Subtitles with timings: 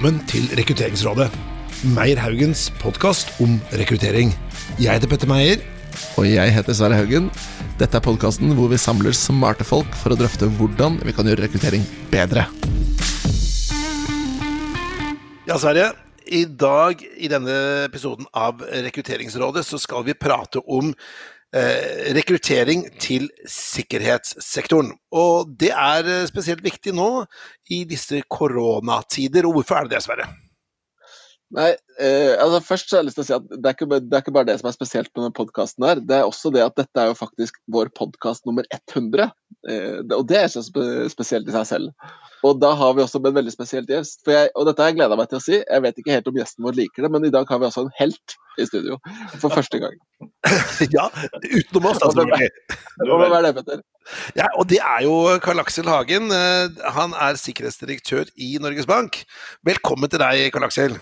[0.00, 1.26] Velkommen til Rekrutteringsrådet,
[1.92, 4.30] Meyer Haugens podkast om rekruttering.
[4.80, 5.60] Jeg heter Petter Meyer.
[6.16, 7.26] Og jeg heter Sverre Haugen.
[7.76, 11.44] Dette er podkasten hvor vi samler smarte folk for å drøfte hvordan vi kan gjøre
[11.44, 12.46] rekruttering bedre.
[15.44, 15.90] Ja, Sverre.
[16.32, 20.94] I dag i denne episoden av Rekrutteringsrådet så skal vi prate om
[21.56, 24.92] eh, rekruttering til sikkerhetssektoren.
[25.12, 27.10] Og det er eh, spesielt viktig nå
[27.70, 29.48] i disse koronatider.
[29.48, 30.28] Og hvorfor er det det, Sverre?
[31.50, 33.88] Nei, eh, altså Først så har jeg lyst til å si at det er, ikke,
[33.98, 35.86] det er ikke bare det som er spesielt med denne podkasten.
[36.06, 39.32] Det er også det at dette er jo faktisk vår podkast nummer 100.
[39.68, 42.06] Eh, og det er så spe, spesielt i seg selv.
[42.46, 44.22] Og da har vi også en veldig spesiell gjest.
[44.30, 45.58] Jeg, og dette har jeg gleda meg til å si.
[45.58, 47.84] Jeg vet ikke helt om gjesten vår liker det, men i dag har vi også
[47.88, 49.02] en helt i studio.
[49.34, 50.00] For første gang.
[50.96, 51.10] ja,
[51.50, 52.14] utenom oss, da.
[52.14, 53.86] Hvem er det, Petter?
[54.38, 56.30] Ja, og det er jo Karl Aksel Hagen.
[56.30, 59.24] Eh, han er sikkerhetsdirektør i Norges Bank.
[59.66, 61.00] Velkommen til deg, Karl Aksel.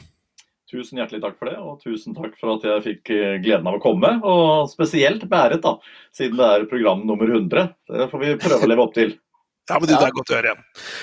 [0.69, 3.79] Tusen hjertelig takk for det, og tusen takk for at jeg fikk eh, gleden av
[3.79, 4.11] å komme.
[4.21, 5.79] Og spesielt bæret, da,
[6.13, 7.71] siden det er program nummer 100.
[7.89, 9.15] Det får vi prøve å leve opp til.
[9.69, 10.53] Ja, men du, Det er godt å høre.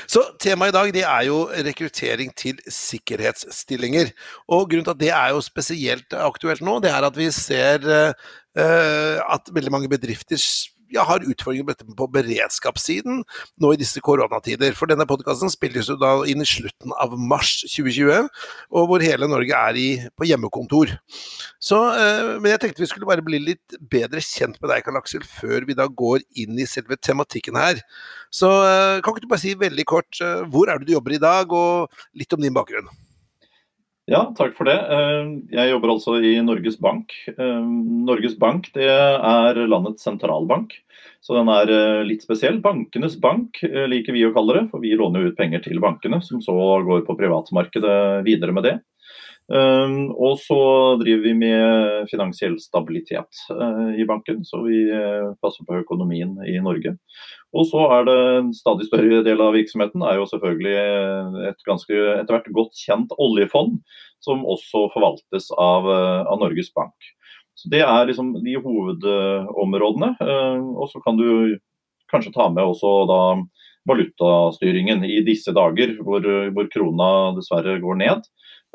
[0.10, 4.10] Så Temaet i dag det er jo rekruttering til sikkerhetsstillinger.
[4.50, 7.86] Og Grunnen til at det er jo spesielt aktuelt nå, det er at vi ser
[7.86, 10.42] uh, at veldig mange bedrifter
[10.94, 13.24] ja, har utfordringer på beredskapssiden
[13.62, 14.76] nå i disse koronatider.
[14.78, 18.30] For denne podkasten spilles jo da inn i slutten av mars 2020,
[18.76, 20.96] og hvor hele Norge er i, på hjemmekontor.
[21.60, 25.02] Så, eh, men jeg tenkte vi skulle bare bli litt bedre kjent med deg, Karl
[25.02, 27.82] Aksel, før vi da går inn i selve tematikken her.
[28.34, 31.18] Så eh, kan ikke du bare si veldig kort eh, hvor er det du jobber
[31.18, 32.92] i dag, og litt om din bakgrunn?
[34.06, 34.76] Ja, takk for det.
[34.78, 37.14] Eh, jeg jobber altså i Norges Bank.
[37.32, 37.70] Eh,
[38.06, 40.76] Norges Bank det er landets sentralbank,
[41.26, 42.60] så den er eh, litt spesiell.
[42.62, 46.44] Bankenes bank liker vi å kalle det, for vi låner ut penger til bankene, som
[46.44, 46.54] så
[46.86, 48.76] går på privatmarkedet videre med det.
[49.46, 50.58] Og så
[50.98, 53.44] driver vi med finansiell stabilitet
[53.94, 54.80] i banken, så vi
[55.38, 56.96] passer på økonomien i Norge.
[57.56, 60.74] Og så er det en stadig større del av virksomheten er jo selvfølgelig
[61.52, 63.78] et ganske etter hvert godt kjent oljefond,
[64.26, 66.96] som også forvaltes av, eh, av Norges Bank.
[67.56, 70.18] Så Det er liksom de hovedområdene.
[70.20, 71.58] Eh, og så kan du
[72.12, 73.22] kanskje ta med også da
[73.88, 78.22] valutastyringen i disse dager, hvor, hvor krona dessverre går ned.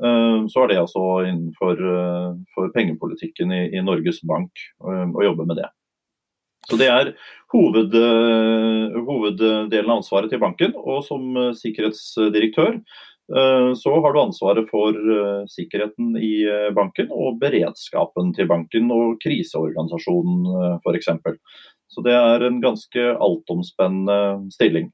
[0.00, 5.69] Eh, så er det altså innenfor pengepolitikken i, i Norges Bank å jobbe med det.
[6.71, 7.15] Så Det er
[7.50, 10.75] hoved, eh, hoveddelen av ansvaret til banken.
[10.77, 14.94] Og som eh, sikkerhetsdirektør eh, så har du ansvaret for
[15.50, 16.44] sikkerheten i
[16.77, 21.10] banken og beredskapen til banken og kriseorganisasjonen f.eks.
[21.91, 24.91] Så det er en ganske altomspennende stilling.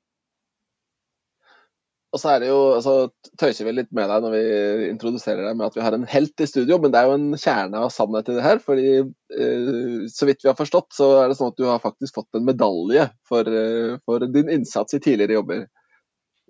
[2.16, 2.94] Og så er det jo, altså,
[3.37, 4.44] tøyser vi litt med deg når vi
[4.88, 7.27] introduserer deg med at vi har en helt i studio, men det er jo en
[7.37, 8.60] kjerne av sannhet i det her.
[8.65, 12.16] fordi eh, Så vidt vi har forstått, så er det sånn at du har faktisk
[12.16, 15.66] fått en medalje for, eh, for din innsats i tidligere jobber.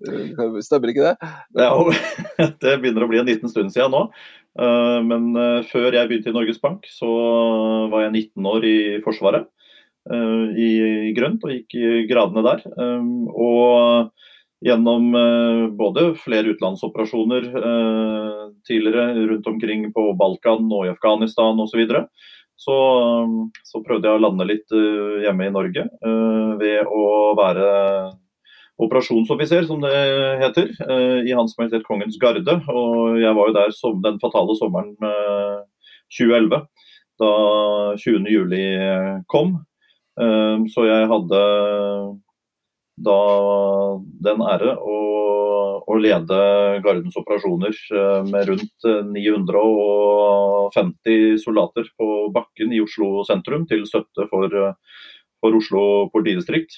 [0.07, 1.29] Uh, stemmer ikke det?
[1.57, 1.71] Ja,
[2.63, 4.03] det begynner å bli en liten stund siden nå.
[4.61, 7.11] Uh, men uh, før jeg begynte i Norges Bank, så
[7.91, 9.51] var jeg 19 år i Forsvaret.
[10.07, 12.61] I grønt, og gikk i gradene der.
[13.35, 14.13] og
[14.65, 21.75] gjennom eh, både flere utenlandsoperasjoner eh, tidligere rundt omkring på Balkan og i Afghanistan osv.
[21.77, 22.07] Så, videre.
[22.57, 25.89] så prøvde jeg å lande litt eh, hjemme i Norge
[26.57, 27.67] ved å være
[28.81, 29.93] operasjonsoffiser, som det
[30.43, 30.67] heter,
[31.25, 32.59] i Hans Majestet Kongens Garde.
[32.69, 34.91] Og jeg var jo der som den fatale sommeren
[36.13, 36.67] 2011,
[37.17, 37.31] da
[37.97, 39.55] 20.07 kom.
[40.69, 41.41] Så jeg hadde
[42.97, 44.97] da den ære å,
[45.85, 46.37] å, lede
[46.85, 54.25] Gardens operasjoner eh, med rundt 950 eh, soldater på bakken i Oslo sentrum til støtte
[54.31, 54.73] for, eh,
[55.45, 55.83] for Oslo
[56.15, 56.73] politidistrikt.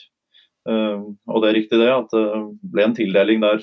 [0.69, 3.63] Og det er riktig det at det ble en tildeling der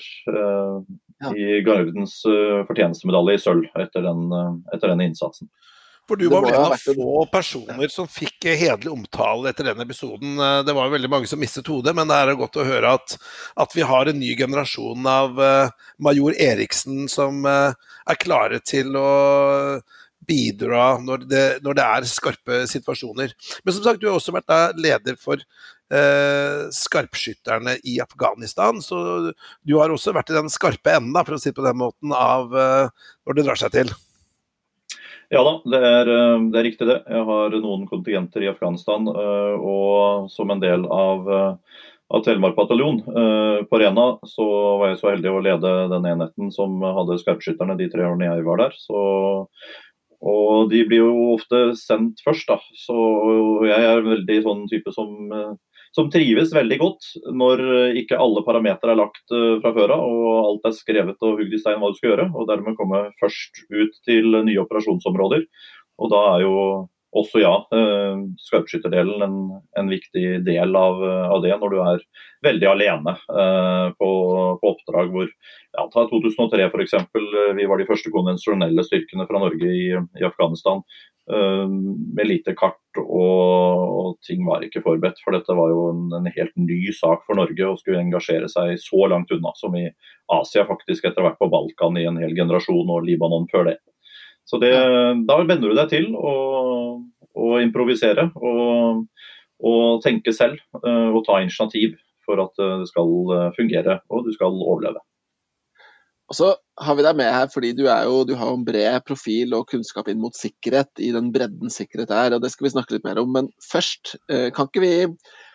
[1.38, 4.34] i Gardens fortjenestemedalje i sølv etter den,
[4.74, 5.46] etter den innsatsen.
[6.06, 10.38] For du var en av få personer som fikk hederlig omtale etter den episoden.
[10.38, 13.18] Det var veldig mange som mistet hodet, men det er godt å høre at,
[13.58, 17.74] at vi har en ny generasjon av uh, major Eriksen som uh,
[18.06, 19.10] er klare til å
[20.26, 23.34] bidra når det, når det, er skarpe situasjoner.
[23.66, 29.32] Men som sagt, du har også vært da, leder for uh, skarpskytterne i Afghanistan, så
[29.34, 32.14] du har også vært i den skarpe enden, for å si det på den måten,
[32.14, 33.98] av når det drar seg til.
[35.34, 37.00] Ja da, det er, eh, det er, riktig det.
[37.10, 39.08] Jeg har noen kontingenter i Afghanistan.
[39.10, 41.82] Eh, og som en del av, eh,
[42.14, 43.02] av Telemark bataljon.
[43.66, 44.46] På Rena så
[44.78, 48.46] var jeg så heldig å lede den enheten som hadde skarpskytterne de tre årene jeg
[48.46, 48.76] var der.
[48.78, 49.48] Så,
[50.22, 52.60] og de blir jo ofte sendt først, da.
[52.78, 55.58] Så jeg er veldig sånn type som
[55.96, 57.08] som trives veldig godt
[57.40, 61.24] når eh, ikke alle parametere er lagt eh, fra før av og alt er skrevet
[61.24, 64.60] og hugd i stein hva du skal gjøre, og dermed komme først ut til nye
[64.66, 65.48] operasjonsområder.
[66.04, 66.58] Og da er jo
[67.16, 69.38] også ja, eh, skarpskytterdelen en,
[69.80, 72.04] en, viktig del av, av, det når du er
[72.44, 74.10] veldig alene eh, på,
[74.60, 76.98] på, oppdrag hvor ja, Ta 2003 f.eks.
[77.56, 80.84] Vi var de første konvensjonelle styrkene fra Norge i, i Afghanistan.
[81.32, 81.70] Eh,
[82.16, 85.18] med lite kart og, ting var ikke forberedt.
[85.26, 88.76] For dette var jo en, en, helt ny sak for Norge å skulle engasjere seg
[88.82, 89.88] så langt unna som i
[90.32, 93.80] Asia, faktisk etter hvert på Balkan i en hel generasjon og Libanon før det.
[94.46, 94.76] Så det,
[95.26, 96.36] Da venner du deg til å,
[97.34, 99.08] å improvisere og,
[99.66, 104.34] og, tenke selv eh, og ta initiativ for at det skal eh, fungere og du
[104.38, 105.02] skal overleve.
[106.32, 106.48] Og så
[106.82, 109.68] har vi deg med her fordi du, jo, du har jo en bred profil og
[109.70, 113.06] kunnskap inn mot sikkerhet, i den bredden sikkerhet er, og det skal vi snakke litt
[113.06, 113.30] mer om.
[113.36, 114.94] Men først, eh, kan ikke vi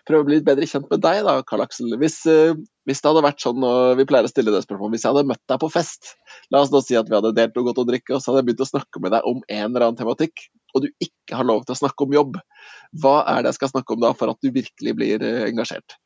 [0.07, 1.91] prøve å bli litt bedre kjent med deg da, Karl Aksel?
[2.01, 2.55] Hvis, eh,
[2.89, 5.29] hvis, det hadde vært sånn, og vi pleier å stille det spørsmålet, hvis jeg hadde
[5.31, 6.15] møtt deg på fest,
[6.53, 8.43] la oss nå si at vi hadde delt noe godt å drikke, og så hadde
[8.43, 11.47] jeg begynt å snakke med deg om en eller annen tematikk, og du ikke har
[11.47, 12.37] lov til å snakke om jobb,
[13.03, 15.97] hva er det jeg skal snakke om da for at du virkelig blir eh, engasjert?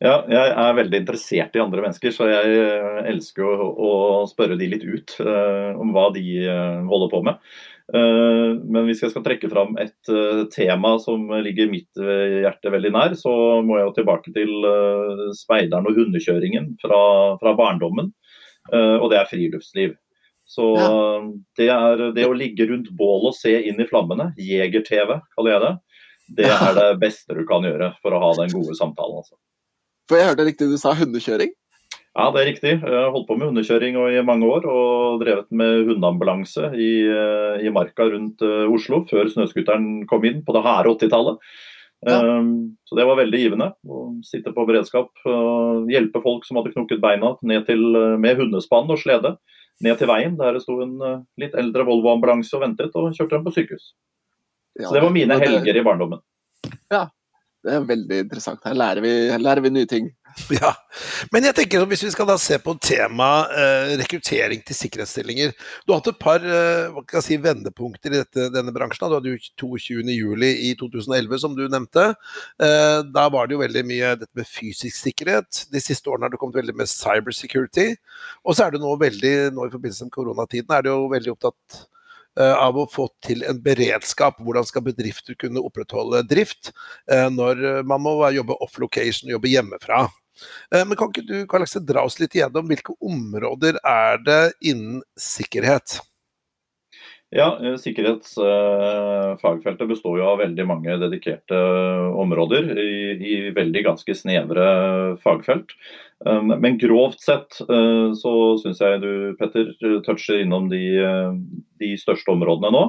[0.00, 3.90] Ja, jeg er veldig interessert i andre mennesker, så jeg eh, elsker å, å
[4.30, 7.52] spørre de litt ut uh, om hva de uh, holder på med.
[7.90, 10.12] Uh, men hvis jeg skal trekke fram et
[10.54, 13.32] tema som ligger mitt hjerte veldig nær, så
[13.66, 14.52] må jeg jo tilbake til
[15.38, 17.00] speideren og hundekjøringen fra,
[17.40, 18.12] fra barndommen.
[18.70, 19.96] og det er friluftsliv.
[20.50, 20.64] Så
[21.58, 25.62] det er det å ligge rundt bål og se inn i flammene, jeger-TV kaller jeg
[25.64, 25.74] det,
[26.38, 29.22] det er det beste du kan gjøre for å ha den gode samtalen.
[29.22, 29.36] Altså.
[30.10, 31.54] For jeg hørte riktig du sa hundekjøring?
[32.18, 32.70] Ja, det er riktig.
[32.82, 37.60] Jeg har holdt på med hundekjøring i mange år og drevet med hundeambulanse i, eh,
[37.62, 41.38] i marka rundt uh, Oslo før snøscooteren kom inn på det harde 80-tallet.
[42.08, 42.16] Ja.
[42.40, 46.72] Um, så det var veldig givende å sitte på beredskap og hjelpe folk som hadde
[46.72, 49.36] knukket beina ned til, eh, med hundespann og slede
[49.84, 50.98] ned til veien der det sto en
[51.40, 53.92] litt eldre Volvo-ambulanse og ventet, og kjørte dem på sykehus.
[54.80, 56.20] Ja, så det var mine helger i barndommen.
[56.90, 57.06] Ja,
[57.64, 58.62] det er veldig interessant.
[58.64, 60.10] Her lærer vi, her lærer vi nye ting.
[60.54, 60.72] Ja,
[61.34, 65.50] Men jeg tenker hvis vi skal da se på temaet eh, rekruttering til sikkerhetsstillinger
[65.82, 69.10] Du har hatt et par eh, si, vendepunkter i dette, denne bransjen.
[69.10, 69.40] Du hadde jo
[69.80, 72.10] 22.07 i 2011, som du nevnte.
[72.62, 75.64] Eh, da var det jo veldig mye dette med fysisk sikkerhet.
[75.72, 77.90] De siste årene har det kommet veldig med cybersecurity.
[78.44, 81.34] Og så er det nå veldig, nå i forbindelse med koronatiden, er det jo veldig
[81.34, 81.84] opptatt
[82.40, 84.40] av å få til en beredskap.
[84.40, 86.72] Hvordan skal bedrifter kunne opprettholde drift
[87.10, 90.06] eh, når man må jobbe off location, jobbe hjemmefra.
[90.74, 94.42] Eh, men kan ikke du Karl Axel, dra oss litt gjennom hvilke områder er det
[94.60, 95.98] innen sikkerhet?
[97.30, 101.54] Ja, Sikkerhetsfagfeltet består jo av veldig mange dedikerte
[102.18, 105.70] områder i, i veldig ganske snevre fagfelt.
[106.26, 109.70] Um, men grovt sett så syns jeg du Petter,
[110.02, 110.98] toucher innom de,
[111.78, 112.82] de største områdene nå.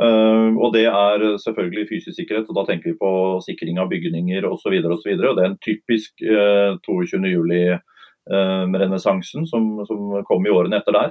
[0.00, 3.10] Og Det er selvfølgelig fysisk sikkerhet, og da tenker vi på
[3.44, 4.74] sikring av bygninger osv.
[4.80, 6.12] Det er en typisk
[6.86, 7.20] 22.
[7.34, 9.98] juli-renessansen som, som,
[10.30, 11.10] kom i årene etter der.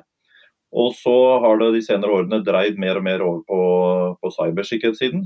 [0.70, 3.62] Og så har det de senere årene dreid mer og mer over på,
[4.22, 5.24] på cybersikkerhetssiden.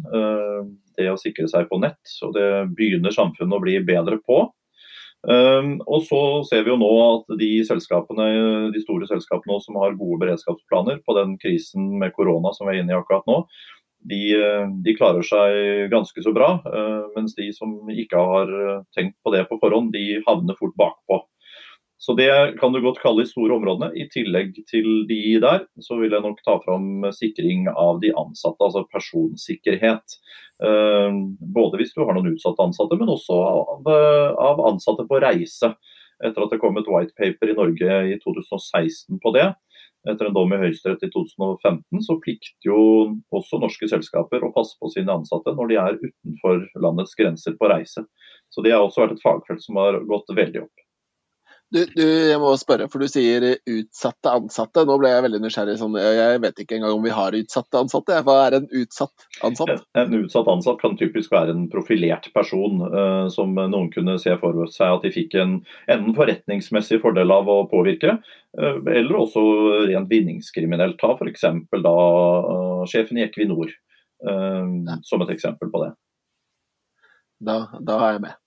[0.96, 2.00] Det å sikre seg på nett.
[2.24, 4.46] og Det begynner samfunnet å bli bedre på.
[5.24, 6.20] Um, og så
[6.50, 11.38] ser vi jo nå at de de store selskapene som har gode beredskapsplaner på den
[11.40, 13.38] krisen med korona som vi er inne i akkurat nå,
[14.04, 14.20] de,
[14.84, 16.58] de klarer seg ganske så bra.
[17.16, 18.52] Mens de som ikke har
[18.96, 21.22] tenkt på det på forhånd, de havner fort bakpå.
[22.04, 23.94] Så det kan du godt kalle de store områdene.
[23.96, 28.60] I tillegg til de der, så vil jeg nok ta fram sikring av de ansatte,
[28.60, 30.18] altså personsikkerhet.
[30.68, 35.72] Ehm, både hvis du har noen utsatte ansatte, men også av, ansatte på reise.
[36.20, 39.48] Etter at det kom et white paper i Norge i 2016 på det,
[40.04, 42.80] etter en dom i Høyesterett i 2015, så plikter jo
[43.32, 47.72] også norske selskaper å passe på sine ansatte når de er utenfor landets grenser på
[47.72, 48.04] reise.
[48.52, 50.83] Så det har også vært et fagfelt som har gått veldig opp.
[51.74, 54.84] Du, du, jeg må spørre, for du sier utsatte ansatte.
[54.86, 55.74] Nå ble jeg veldig nysgjerrig.
[55.80, 58.20] Sånn, jeg vet ikke engang om vi har utsatte ansatte.
[58.28, 59.82] Hva er en utsatt ansatt?
[59.98, 64.62] En utsatt ansatt kan typisk være en profilert person uh, som noen kunne se for
[64.70, 65.56] seg at de fikk en
[65.90, 69.44] enten forretningsmessig fordel av å påvirke, uh, eller også
[69.90, 71.00] rent vinningskriminelt.
[71.02, 71.50] Ta f.eks.
[71.74, 73.74] da uh, sjefen i Equinor,
[75.04, 75.90] som et eksempel på det.
[77.44, 78.43] Da, da er jeg med.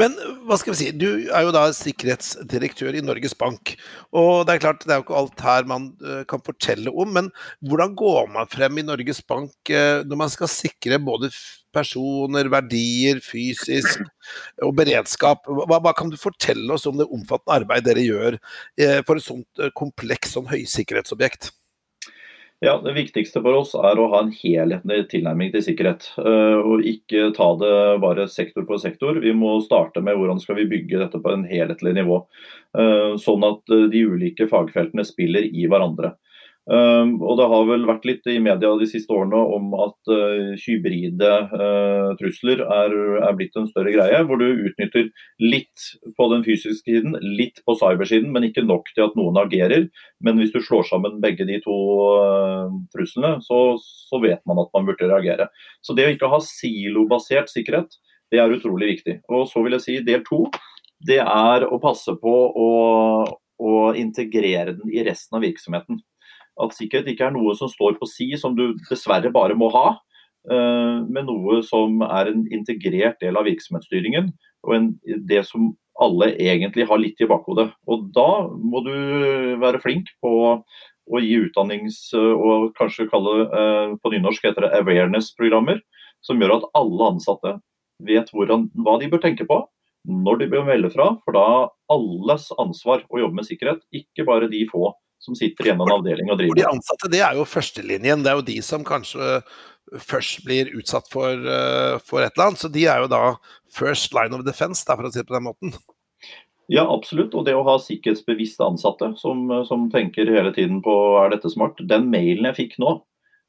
[0.00, 0.14] Men
[0.46, 3.74] hva skal vi si, du er jo da sikkerhetsdirektør i Norges Bank.
[4.10, 7.14] Og det er klart, det er jo ikke alt her man uh, kan fortelle om,
[7.16, 7.30] men
[7.68, 11.32] hvordan går man frem i Norges Bank uh, når man skal sikre både
[11.72, 14.02] personer, verdier, fysisk
[14.66, 15.46] og beredskap?
[15.46, 19.28] Hva, hva, kan du fortelle oss om det omfattende arbeidet dere gjør uh, for et
[19.28, 21.52] sånt kompleks, sånn høysikkerhetsobjekt?
[22.64, 26.04] Ja, Det viktigste for oss er å ha en helhetlig tilnærming til sikkerhet.
[26.22, 27.72] Eh, og ikke ta det
[28.04, 29.18] bare sektor for sektor.
[29.18, 32.20] Vi må starte med hvordan skal vi bygge dette på en helhetlig nivå.
[32.78, 36.12] Eh, sånn at eh, de ulike fagfeltene spiller i hverandre.
[36.70, 40.52] Um, og Det har vel vært litt i media de siste årene om at uh,
[40.62, 44.20] hybride uh, trusler er, er, blitt en større greie.
[44.28, 45.08] Hvor du utnytter
[45.42, 49.88] litt på den fysiske siden, litt på cybersiden, men ikke nok til at noen agerer.
[50.22, 51.78] Men hvis du slår sammen begge de to
[52.14, 55.48] uh, truslene, så, så, vet man at man burde reagere.
[55.82, 57.98] Så det å ikke ha silobasert sikkerhet,
[58.30, 59.18] det er utrolig viktig.
[59.34, 60.44] Og så vil jeg si del to,
[61.02, 62.70] det er å passe på å,
[63.58, 65.98] å integrere den i resten av virksomheten.
[66.60, 69.86] At sikkerhet ikke er noe som står på si, som du dessverre bare må ha,
[70.50, 74.32] eh, men noe som er en integrert del av virksomhetsstyringen.
[74.66, 74.90] Og en,
[75.28, 77.68] det som alle egentlig har litt i bakhodet.
[77.90, 78.94] Og da må du
[79.60, 80.32] være flink på
[81.12, 85.82] å gi utdannings- og kanskje kalle det på nynorsk heter det awareness-programmer,
[86.22, 87.56] som gjør at alle ansatte
[88.06, 89.60] vet hvordan, hva de bør tenke på
[90.08, 91.12] når de bør melde fra.
[91.24, 94.90] For da er alles ansvar å jobbe med sikkerhet, ikke bare de få
[95.22, 96.56] som sitter i en avdeling og driver.
[96.56, 98.24] For De ansatte det er jo førstelinjen.
[98.24, 99.38] Det er jo de som kanskje
[100.02, 102.62] først blir utsatt for, uh, for et eller annet.
[102.62, 103.36] Så de er jo da
[103.72, 105.74] first line of defense, for å si det på den måten.
[106.72, 107.34] Ja, absolutt.
[107.38, 111.80] Og det å ha sikkerhetsbevisste ansatte som, som, tenker hele tiden på er dette smart.
[111.88, 112.96] Den mailen jeg fikk nå,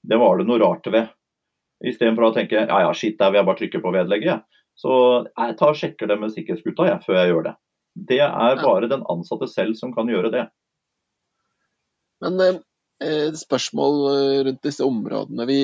[0.09, 1.13] det var det noe rart ved.
[1.83, 4.45] Istedenfor å tenke ja ja, shit, der vil jeg bare trykke på vedlegget.
[4.79, 4.93] Så
[5.27, 7.55] jeg tar og sjekker det med sikkerhetsgutta jeg, før jeg gjør det.
[8.09, 10.47] Det er bare den ansatte selv som kan gjøre det.
[12.23, 12.39] Men
[13.03, 15.47] eh, et spørsmål eh, rundt disse områdene.
[15.49, 15.59] Vi,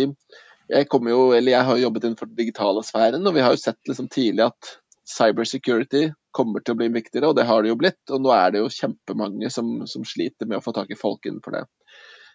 [0.69, 4.09] jeg, jo, jeg, har jobbet innenfor den digitale sfæren, og vi har jo sett liksom
[4.11, 4.75] tidlig at
[5.09, 8.01] cybersecurity kommer til å bli viktigere, og det har det jo blitt.
[8.13, 11.25] Og nå er det jo kjempemange som, som sliter med å få tak i folk
[11.25, 11.65] innenfor det.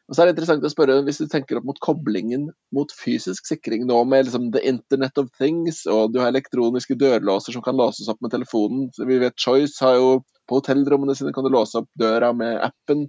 [0.05, 3.47] Og så er det interessant å spørre, Hvis du tenker opp mot koblingen mot fysisk
[3.49, 7.79] sikring nå, med liksom the internet of things, og du har elektroniske dørlåser som kan
[7.79, 10.11] låses opp med telefonen Vi vet Choice har jo
[10.45, 13.07] på hotellrommene sine kan du låse opp døra med appen.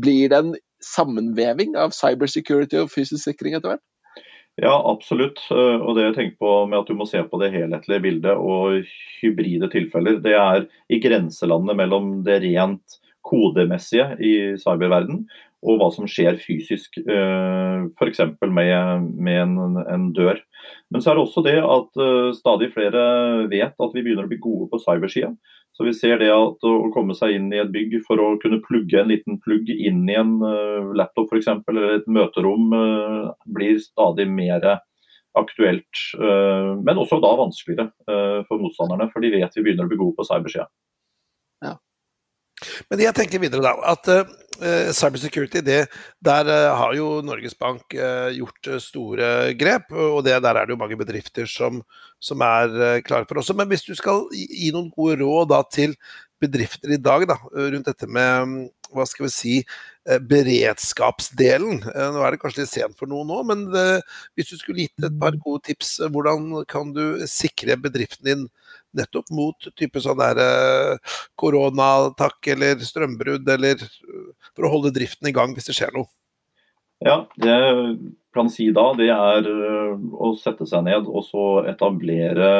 [0.00, 0.52] Blir det en
[0.84, 3.84] sammenveving av cybersecurity og fysisk sikring etter hvert?
[4.60, 5.40] Ja, absolutt.
[5.52, 8.34] Eh, og det jeg tenker på med at du må se på det helhetlige bildet
[8.36, 8.82] og
[9.20, 15.24] hybride tilfeller, det er i grenselandet mellom det rent kodemessige i cyberverden
[15.60, 18.22] og hva som skjer fysisk, eh, f.eks.
[18.48, 20.40] med, med en, en, dør.
[20.92, 23.02] Men så er det også det at eh, stadig flere
[23.52, 25.34] vet at vi begynner å bli gode på cybersida.
[25.76, 28.62] Så vi ser det at å komme seg inn i et bygg for å kunne
[28.64, 31.48] plugge en liten plugg inn i en uh, laptop f.eks.
[31.70, 32.74] eller et møterom
[33.54, 34.66] blir stadig mer
[35.38, 36.02] aktuelt.
[36.18, 40.26] Men også da vanskeligere for motstanderne, for de vet vi begynner å bli gode på
[40.26, 40.66] cybersida.
[42.90, 45.80] Men jeg tenker videre da, at uh, cybersecurity, det,
[46.24, 49.92] der uh, har jo Norges Bank uh, gjort store grep.
[49.94, 51.82] Og det, der er det jo mange bedrifter som,
[52.22, 53.56] som er klare for også.
[53.56, 55.96] Men hvis du skal gi noen gode råd da, til
[56.40, 59.56] bedrifter i dag da, rundt dette med hva skal vi si,
[60.26, 61.82] beredskapsdelen.
[61.84, 63.60] Nå er det kanskje litt sent for noen nå, men
[64.34, 68.48] hvis du skulle gitt et par gode tips, hvordan kan du sikre bedriften din
[68.96, 75.30] nettopp mot type sånn der eh, koronatakk eller strømbrudd, eller eh, for å holde driften
[75.30, 76.10] i gang hvis det skjer noe.
[77.00, 77.56] Ja, det
[78.36, 82.50] kan si da, det er eh, å sette seg ned og så etablere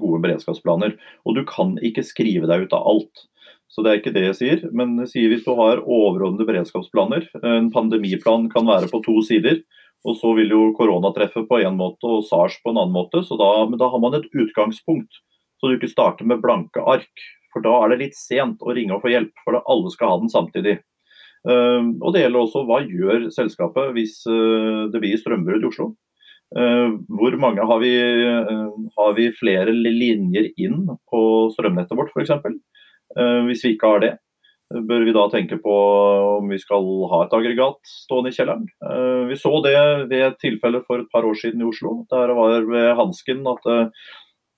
[0.00, 0.96] gode beredskapsplaner.
[1.26, 3.28] Og du kan ikke skrive deg ut av alt.
[3.72, 4.64] Så det er ikke det jeg sier.
[4.76, 9.62] Men jeg sier hvis du har overordnede beredskapsplaner, en pandemiplan kan være på to sider.
[10.04, 13.22] Og så vil jo korona treffe på en måte og SARS på en annen måte.
[13.24, 15.22] Så da, men da har man et utgangspunkt.
[15.62, 17.26] Så du ikke starter med blanke ark.
[17.52, 20.20] For da er det litt sent å ringe og få hjelp, for alle skal ha
[20.22, 20.80] den samtidig.
[21.42, 25.92] Uh, og Det gjelder også hva gjør selskapet hvis uh, det blir strømbrudd i Oslo.
[26.54, 27.94] Uh, hvor mange har vi,
[28.98, 31.22] har vi, flere linjer inn på
[31.54, 32.60] strømnettet vårt f.eks.?
[33.12, 34.10] hvis vi ikke har det,
[34.88, 35.72] bør vi da tenke på
[36.38, 38.62] om vi skal ha et aggregat stående i kjelleren.
[39.28, 39.74] vi så det
[40.08, 42.06] ved et tilfelle for et par år siden i Oslo.
[42.08, 43.68] Der var ved Hansken at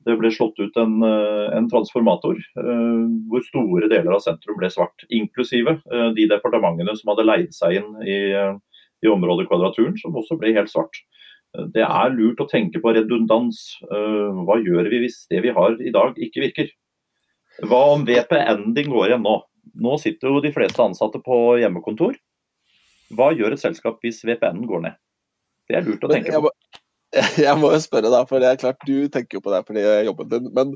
[0.04, 4.68] det ble slått ut en, eh, en transformator eh, hvor store deler av sentrum ble
[4.72, 5.06] svart.
[5.08, 8.18] Inklusive eh, de departementene som hadde leid seg inn i,
[9.04, 11.00] i området Kvadraturen, som også ble helt svart.
[11.54, 13.60] Det er lurt å tenke på redundans.
[13.86, 16.72] Hva gjør vi hvis det vi har i dag ikke virker?
[17.62, 19.36] Hva om VPN-en din går igjen nå?
[19.78, 22.18] Nå sitter jo de fleste ansatte på hjemmekontor.
[23.14, 24.98] Hva gjør et selskap hvis VPN-en går ned?
[25.70, 26.50] Det er lurt å tenke på.
[27.46, 29.84] Jeg må jo spørre, da, for det er klart du tenker jo på det fordi
[29.84, 30.48] det er jobben din.
[30.56, 30.72] Men,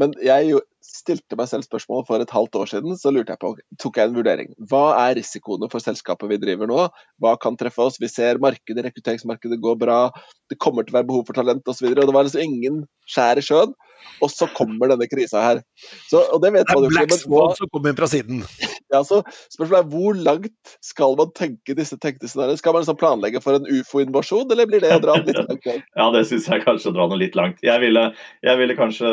[0.00, 3.52] men jeg stilte meg selv spørsmål for et halvt år siden, så lurte jeg på,
[3.82, 4.52] tok jeg en vurdering.
[4.70, 6.86] Hva er risikoene for selskapet vi driver nå?
[7.22, 8.00] Hva kan treffe oss?
[8.00, 10.00] Vi ser markedet, rekrutteringsmarkedet går bra,
[10.48, 11.90] det kommer til å være behov for talent osv.
[11.92, 13.76] Det var liksom ingen skjær i sjøen.
[14.22, 15.62] Og så kommer denne krisa her.
[16.08, 18.44] Så, og det vet det er man jo Black Swan som kommer inn fra siden.
[18.92, 19.20] Ja, så
[19.52, 22.60] Spørsmålet er hvor langt skal man tenke disse tenkte scenarioene?
[22.60, 25.68] Skal man liksom planlegge for en ufo-invasjon, eller blir det å dra den litt langt?
[26.00, 27.60] ja, det syns jeg kanskje å dra den litt langt.
[27.64, 28.06] Jeg ville,
[28.46, 29.12] jeg ville, kanskje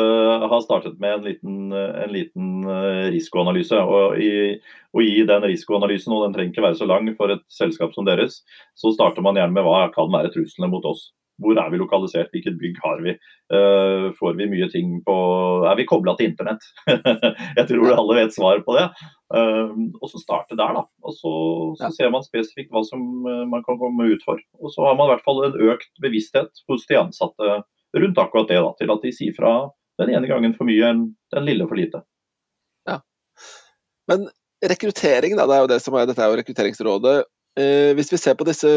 [0.52, 3.82] ha startet med en liten, en liten eh, risikoanalyse.
[3.84, 4.32] Og i,
[4.96, 8.08] og i den risikoanalysen, og den trenger ikke være så lang for et selskap som
[8.08, 8.40] deres,
[8.78, 11.10] så starter man gjerne med hva kan være truslene mot oss.
[11.42, 13.12] Hvor er vi lokalisert, hvilket bygg har vi?
[13.52, 15.16] Uh, får vi mye ting på
[15.68, 16.64] Er vi kobla til internett?
[17.58, 18.86] jeg tror alle vet svaret på det.
[19.34, 20.84] Uh, og så starte der, da.
[21.04, 21.32] Og så,
[21.82, 24.40] så ser man spesifikt hva som uh, man kan komme ut for.
[24.62, 27.60] Og så har man i hvert fall en økt bevissthet hos de ansatte
[27.96, 29.54] rundt akkurat det, da, til at de sier fra
[30.00, 32.00] den ene gangen for mye enn den lille for lite.
[32.88, 33.00] Ja.
[34.08, 34.28] Men
[34.64, 37.16] rekruttering, da, det er jo det som er, dette er jo rekrutteringsrådet.
[37.96, 38.70] hvis vi ser på disse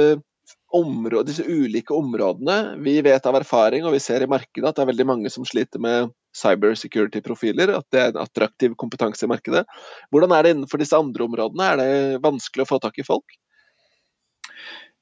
[0.76, 2.78] områder, disse ulike områdene.
[2.86, 5.48] Vi vet av erfaring, og vi ser i markedet, at det er veldig mange som
[5.48, 7.74] sliter med cyber security-profiler.
[7.80, 9.66] At det er en attraktiv kompetanse i markedet.
[10.14, 11.70] Hvordan er det innenfor disse andre områdene?
[11.72, 13.40] Er det vanskelig å få tak i folk?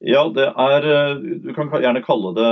[0.06, 0.86] Ja, det er
[1.18, 2.52] Du kan gjerne kalle det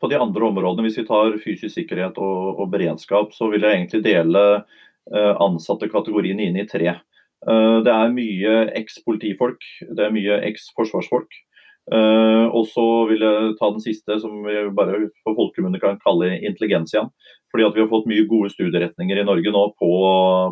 [0.00, 0.88] på de andre områdene.
[0.88, 6.48] Hvis vi tar fysisk sikkerhet og, og beredskap, så vil jeg egentlig dele uh, ansatte-kategoriene
[6.48, 6.96] inn i tre.
[7.44, 9.60] Uh, det er mye eks-politifolk,
[9.92, 11.42] det er mye eks-forsvarsfolk.
[11.90, 16.36] Uh, og så vil jeg ta den siste, som vi bare på folkemunne kan kalle
[16.38, 17.10] intelligensiaen.
[17.52, 19.90] Fordi at vi har fått mye gode studieretninger i Norge nå på,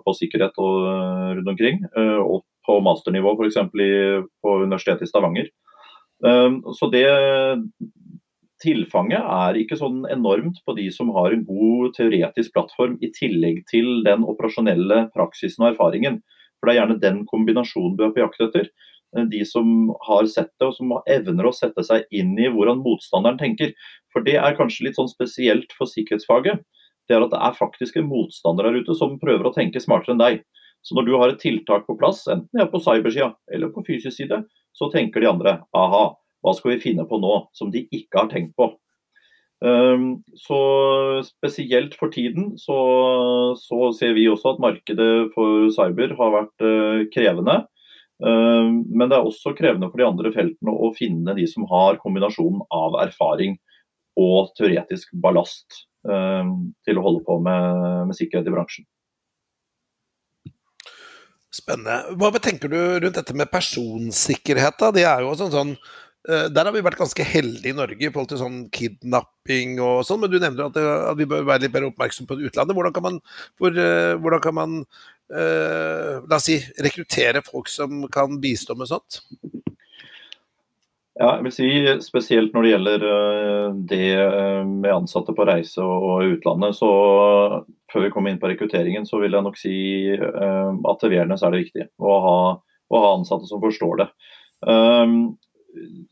[0.05, 1.85] på sikkerhet og, uh, rundt omkring.
[1.95, 3.61] Uh, og på masternivå f.eks.
[3.73, 5.49] på Universitetet i Stavanger.
[6.77, 7.07] så det
[8.61, 13.63] tilfanget er ikke sånn enormt på de som har en god teoretisk plattform i tillegg
[13.71, 16.21] til den operasjonelle praksisen og erfaringen.
[16.61, 18.69] For det er gjerne den kombinasjonen du er på jakt etter.
[19.17, 22.83] Eh, de som har sett det, og som evner å sette seg inn i hvordan
[22.85, 23.75] motstanderen tenker.
[24.15, 26.63] For det er kanskje litt sånn spesielt for sikkerhetsfaget.
[27.09, 30.15] Det er at det er faktisk en motstander der ute som prøver å tenke smartere
[30.15, 30.43] enn deg.
[30.87, 33.85] Så når du har et tiltak på plass, enten det er på cybersida eller på
[33.85, 36.05] fysisk side, så tenker de andre aha,
[36.41, 38.71] hva skal vi finne på nå som de ikke har tenkt på.
[39.61, 40.57] Um, så
[41.27, 42.79] spesielt for tiden så,
[43.61, 47.59] så, ser vi også at markedet for cyber har vært uh, krevende.
[48.21, 52.01] Eh, men det er også krevende for de andre feltene å finne de som har
[52.03, 53.57] kombinasjonen av erfaring
[54.21, 56.51] og teoretisk ballast eh,
[56.87, 58.89] til å holde på med, med sikkerhet i bransjen.
[61.51, 62.15] Spennende.
[62.21, 64.77] Hva tenker du rundt dette med personsikkerhet?
[64.79, 64.93] da?
[64.95, 65.75] Det er jo sånn, sånn
[66.21, 70.21] der har vi vært ganske heldige i Norge i forhold til sånn kidnapping og sånn,
[70.21, 72.77] men du nevner at, at, vi bør være litt mer oppmerksom på utlandet.
[72.77, 73.17] Hvordan kan man,
[73.57, 73.79] hvor,
[74.21, 74.77] hvordan kan man
[75.31, 79.21] la oss si, rekruttere folk som kan bistå med sånt?
[81.21, 81.69] Ja, jeg vil si
[82.01, 86.91] Spesielt når det gjelder eh, det eh, med ansatte på reise og utlandet, så
[87.93, 89.75] før vi kommer inn på rekrutteringen, så vil jeg nok si
[90.17, 92.39] eh, at til Wiernes er det viktig å ha,
[92.89, 94.09] å ha, ansatte som forstår det.
[94.61, 95.15] Um,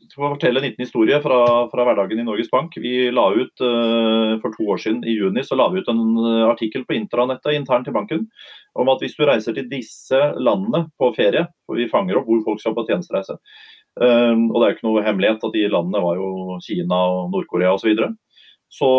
[0.09, 1.39] skal fortelle en liten historie fra,
[1.71, 2.77] fra, hverdagen i Norges Bank.
[2.77, 6.05] Vi la ut uh, For to år siden, i juni, så la vi ut en
[6.17, 8.27] uh, artikkel på intranettet internt i banken
[8.79, 12.45] om at hvis du reiser til disse landene på ferie, for vi fanger opp hvor
[12.45, 13.35] folk skal på tjenestereise,
[13.99, 17.75] uh, og det er ikke noe hemmelighet at de landene var jo Kina og Nord-Korea
[17.75, 18.09] osv., så,
[18.69, 18.89] så,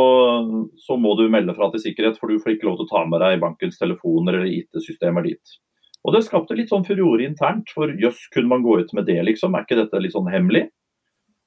[0.83, 3.05] så må du melde fra til sikkerhet, for du får ikke lov til å ta
[3.09, 5.61] med deg bankens telefoner eller IT-systemer dit.
[6.06, 9.18] Og det skapte litt sånn furore internt, for jøss, kunne man gå ut med det,
[9.26, 9.54] liksom?
[9.54, 10.68] Er ikke dette litt sånn hemmelig?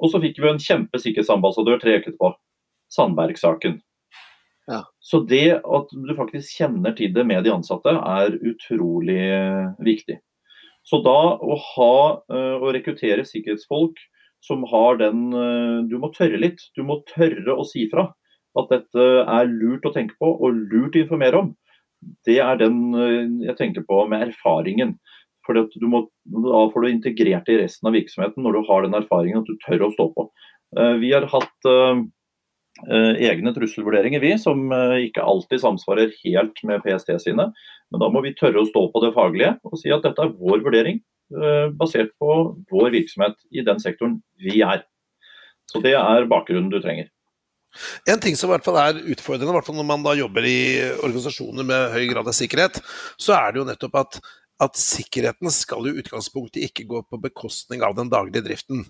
[0.04, 2.34] Og så fikk vi en kjempesikkerhetsambassadør tre uker etterpå.
[2.94, 3.80] Sandberg-saken.
[4.70, 4.84] Ja.
[5.04, 9.24] Så det at du faktisk kjenner til det med de ansatte, er utrolig
[9.84, 10.20] viktig.
[10.88, 11.96] Så da å ha
[12.32, 14.00] eh, å rekruttere sikkerhetsfolk
[14.44, 16.60] som har den eh, Du må tørre litt.
[16.76, 18.10] Du må tørre å si fra
[18.60, 21.54] at dette er lurt å tenke på og lurt å informere om
[22.28, 24.98] det er den eh, jeg tenker på med erfaringen.
[25.44, 28.86] For du må, Da får du integrert det i resten av virksomheten når du har
[28.86, 30.28] den erfaringen at du tør å stå på.
[30.80, 32.04] Eh, vi har hatt uh,
[32.90, 37.52] egne trusselvurderinger vi, som ikke alltid samsvarer helt med PST sine.
[37.92, 40.34] Men da må vi tørre å stå på det faglige og si at dette er
[40.34, 41.04] vår vurdering
[41.78, 42.34] basert på
[42.70, 44.82] vår virksomhet i den sektoren vi er.
[45.70, 47.13] Så det er bakgrunnen du trenger.
[48.10, 50.48] En ting som i hvert fall er utfordrende, i hvert fall når man da jobber
[50.48, 50.60] i
[51.00, 52.80] organisasjoner med høy grad av sikkerhet,
[53.18, 54.20] så er det jo nettopp at,
[54.64, 58.86] at sikkerheten skal i utgangspunktet ikke gå på bekostning av den daglige driften.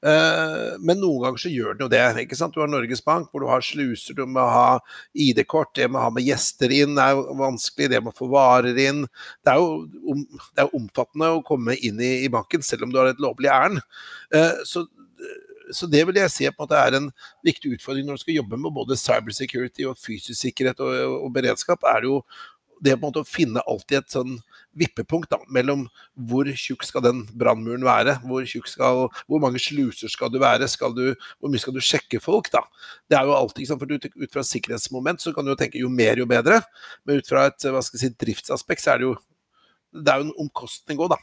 [0.00, 2.04] Eh, men noen ganger så gjør den jo det.
[2.22, 2.54] ikke sant?
[2.54, 4.78] Du har Norges Bank, hvor du har sluser, du må ha
[5.12, 8.30] ID-kort, det med å ha med gjester inn er jo vanskelig, det med å få
[8.32, 9.04] varer inn.
[9.44, 10.16] Det er jo
[10.56, 13.52] det er omfattende å komme inn i, i, banken, selv om du har et lovlig
[13.52, 13.84] ærend.
[14.34, 14.86] Eh, så
[15.76, 17.10] så det vil jeg si på en måte er en
[17.46, 21.84] viktig utfordring når du skal jobbe med både cybersecurity og fysisk sikkerhet og, og beredskap.
[21.88, 22.22] er det jo
[22.80, 24.38] det på en måte å finne alltid et sånn
[24.80, 25.84] vippepunkt da, mellom
[26.30, 30.94] hvor tjukk skal den brannmuren være, hvor, skal, hvor, mange sluser skal du være, skal
[30.96, 32.48] du, hvor mye skal du sjekke folk?
[32.54, 32.62] da?
[33.10, 36.20] Det er jo alltid, for Ut fra sikkerhetsmoment så kan du jo tenke jo mer,
[36.22, 36.62] jo bedre.
[37.04, 39.18] Men ut fra et hva skal jeg si, driftsaspekt så er det jo
[39.90, 41.18] det er jo en omkostning òg, da.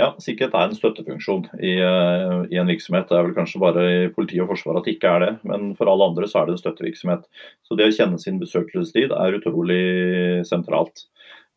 [0.00, 3.10] Ja, Sikkerhet er en støttefunksjon i, eh, i, en virksomhet.
[3.10, 5.74] Det er vel kanskje bare i politi og forsvar at det ikke er det, men
[5.76, 7.26] for alle andre så er det en støttevirksomhet.
[7.68, 9.82] Så det å kjenne sin besøkelsestid er utrolig
[10.48, 11.04] sentralt.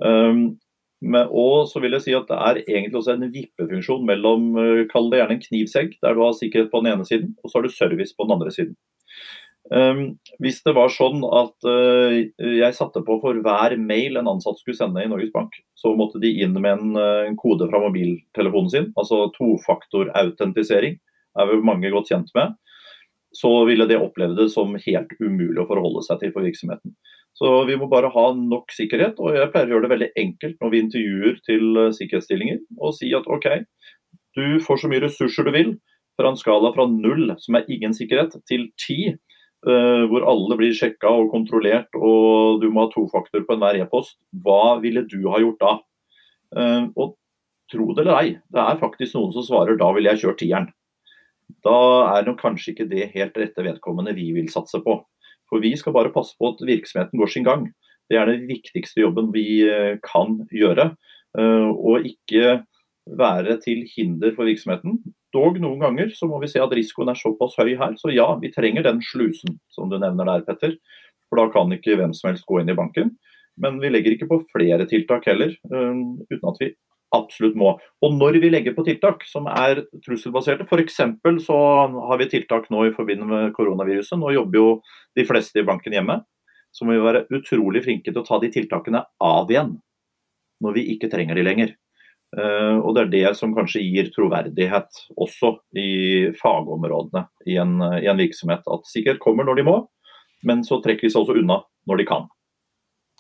[0.04, 0.58] Um,
[1.00, 4.84] men, og så vil jeg si at det er egentlig også en vippefunksjon mellom eh,
[4.92, 7.60] kall det gjerne en knivsegg, der du har sikkerhet på den ene siden, og så
[7.60, 8.76] har du service på den andre siden.
[9.74, 14.60] Um, hvis det var sånn at uh, jeg satte på for hver mail en ansatt
[14.60, 17.82] skulle sende i Norges Bank, så måtte de inn med en, uh, en kode fra
[17.82, 21.00] mobiltelefonen sin, altså tofaktorautentisering,
[21.42, 22.54] er vi mange godt kjent med,
[23.36, 26.94] så ville det oppleve det som helt umulig å forholde seg til for virksomheten.
[27.36, 30.62] Så vi må bare ha nok sikkerhet, og jeg pleier å gjøre det veldig enkelt
[30.62, 33.50] når vi intervjuer til uh, sikkerhetsstillinger, og si at OK,
[34.38, 35.78] du får så mye ressurser du vil,
[36.16, 39.25] fra en skala fra null, som er ingen sikkerhet, til ti, Eh,
[39.66, 44.20] hvor alle blir sjekka og kontrollert, og du må ha to faktor på enhver e-post.
[44.46, 45.74] Hva ville du ha gjort da?
[46.56, 47.16] Eh, og
[47.72, 50.70] tro det eller ei, det er faktisk noen som svarer da ville jeg kjørt tieren.
[51.66, 51.78] Da
[52.14, 55.00] er nok kanskje ikke det helt rette vedkommende vi vil satse på.
[55.50, 57.68] For vi skal bare passe på at virksomheten går sin gang.
[58.10, 60.94] Det er den viktigste jobben vi eh, kan gjøre.
[61.36, 62.62] Og ikke
[63.20, 65.02] være til hinder for virksomheten.
[65.36, 67.96] Dog noen ganger så må vi se at risikoen er såpass høy her.
[68.00, 70.78] Så ja, vi trenger den slusen som du nevner der, Petter.
[71.30, 73.14] For da kan ikke hvem som helst gå inn i banken.
[73.62, 76.74] Men vi legger ikke på flere tiltak heller, um, uten at vi
[77.16, 77.76] absolutt må.
[78.04, 81.00] Og når vi legger på tiltak som er trusselbaserte, f.eks.
[81.46, 81.60] så
[82.10, 84.18] har vi tiltak nå i forbindelse med koronaviruset.
[84.20, 84.70] Nå jobber jo
[85.16, 86.20] de fleste i banken hjemme.
[86.76, 89.78] Så må vi være utrolig flinke til å ta de tiltakene av igjen
[90.64, 91.72] når vi ikke trenger de lenger.
[92.36, 98.08] Eh, og Det er det som kanskje gir troverdighet også i fagområdene i en, i
[98.12, 98.66] en virksomhet.
[98.68, 99.78] At sikkerhet kommer når de må,
[100.44, 102.28] men så trekker de seg også unna når de kan.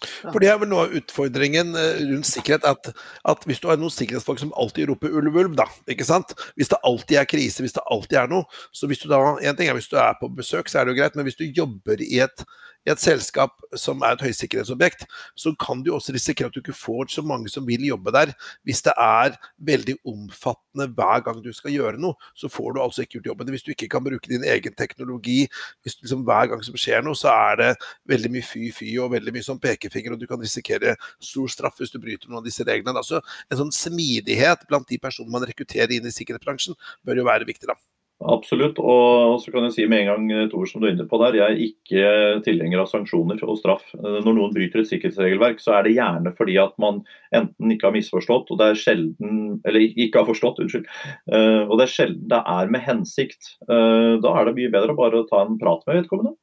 [0.03, 2.89] For det er vel noe av utfordringen eh, rundt sikkerhet, at,
[3.31, 6.35] at hvis du har noen sikkerhetsfolk som alltid roper ulv, ulv, da, ikke sant.
[6.59, 8.43] Hvis det alltid er krise, hvis det alltid er noe.
[8.75, 10.95] Så hvis du da, en ting er hvis du er på besøk, så er det
[10.95, 12.45] jo greit, men hvis du jobber i et
[12.85, 15.05] i et selskap som er et høysikkerhetsobjekt,
[15.37, 18.33] så kan du også risikere at du ikke får så mange som vil jobbe der.
[18.65, 23.03] Hvis det er veldig omfattende hver gang du skal gjøre noe, så får du altså
[23.03, 23.49] ikke gjort jobben.
[23.55, 25.47] Hvis du ikke kan bruke din egen teknologi,
[25.81, 27.71] hvis liksom hver gang som skjer noe, så er det
[28.13, 31.93] veldig mye fy-fy og veldig mye sånn pekefinger, og du kan risikere stor straff hvis
[31.93, 33.01] du bryter noen av disse reglene.
[33.01, 37.49] Altså, en sånn smidighet blant de personene man rekrutterer inn i sikkerhetsbransjen, bør jo være
[37.49, 37.69] viktig.
[37.71, 37.79] da.
[38.23, 38.77] Absolutt.
[38.79, 41.17] Og så kan jeg si med en gang, et Tor, som du er inne på
[41.19, 42.03] der, jeg er ikke
[42.45, 43.89] tilhenger av sanksjoner og straff.
[43.97, 47.01] Eh, når noen bryter et sikkerhetsregelverk, så er det gjerne fordi at man
[47.35, 50.87] enten ikke har misforstått, og det er sjelden, eller ikke har forstått, unnskyld.
[51.27, 53.51] Eh, og det er sjelden det er med hensikt.
[53.67, 56.35] Da er det mye bedre å bare ta en prat med vedkommende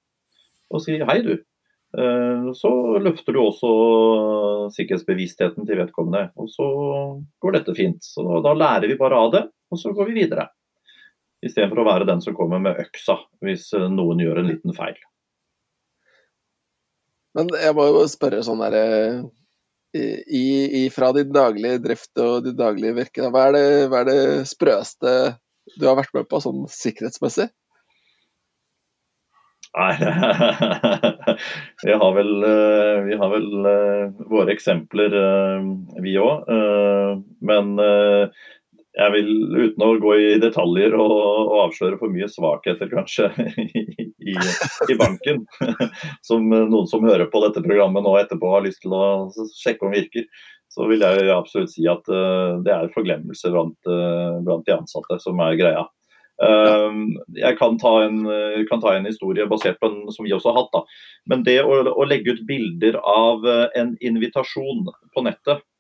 [0.73, 1.35] og si hei, du.
[2.57, 2.71] Så
[3.05, 3.71] løfter du også
[4.73, 6.69] sikkerhetsbevisstheten til vedkommende, og så
[7.45, 8.01] går dette fint.
[8.01, 10.47] Så Da lærer vi bare av det, og så går vi videre.
[11.43, 14.99] Istedenfor å være den som kommer med øksa hvis eh, noen gjør en liten feil.
[17.37, 19.23] Men jeg må jo spørre sånn der eh,
[19.93, 20.47] i,
[20.83, 24.21] i, Fra din daglige drift og ditt daglige virke, hva er, det, hva er det
[24.49, 25.17] sprøeste
[25.79, 27.49] du har vært med på sånn sikkerhetsmessig?
[29.73, 29.93] Nei,
[31.87, 33.47] vi har vel, eh, vi har vel
[34.31, 35.15] våre eksempler,
[36.05, 36.51] vi òg.
[37.41, 37.71] Men
[38.93, 43.31] jeg vil, uten å gå i detaljer og, og avsløre for mye svakheter kanskje
[43.63, 45.47] i, i, banken,
[46.29, 49.97] som noen som hører på dette programmet nå etterpå har lyst til å sjekke om
[49.97, 50.29] virker,
[50.73, 55.19] så vil jeg absolutt si at uh, det er forglemmelse blant, uh, blant, de ansatte
[55.25, 55.89] som er greia.
[56.43, 56.93] Uh,
[57.37, 58.23] jeg kan ta, en,
[58.69, 60.73] kan ta, en, historie basert på en som vi også har hatt.
[60.73, 61.03] Da.
[61.33, 65.72] Men det å, å legge ut bilder av en invitasjon på nettet Eh,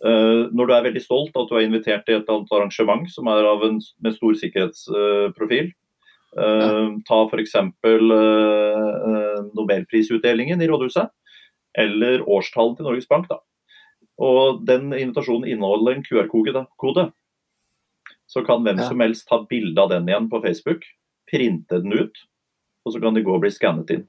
[0.00, 3.44] når du er veldig stolt at du er invitert til et annet arrangement som er
[3.66, 5.72] en, med stor sikkerhetsprofil,
[6.30, 6.68] Ja.
[7.08, 7.54] ta f.eks.
[7.82, 11.10] Uh, nobelprisutdelingen i rådhuset,
[11.74, 13.28] eller årstallet til Norges Bank.
[13.28, 13.40] da.
[14.20, 17.10] Og Den invitasjonen inneholder en QR-kode.
[18.30, 18.88] Så kan hvem ja.
[18.88, 20.84] som helst ta bilde av den igjen på Facebook,
[21.30, 22.16] printe den ut,
[22.84, 24.06] og så kan de gå og bli skannet inn.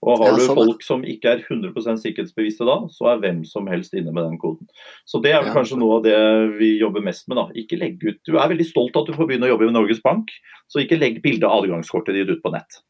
[0.00, 3.92] Og Har du folk som ikke er 100% sikkerhetsbevisste da, så er hvem som helst
[3.96, 4.68] inne med den koden.
[5.04, 6.20] Så Det er kanskje noe av det
[6.56, 7.36] vi jobber mest med.
[7.36, 7.50] da.
[7.52, 8.16] Ikke legg ut.
[8.24, 10.32] Du er veldig stolt at du får begynne å jobbe i Norges Bank,
[10.72, 12.80] så ikke legg bilde av adgangskortet ditt ut på nett.